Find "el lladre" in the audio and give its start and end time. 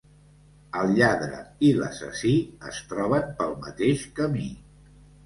0.77-1.41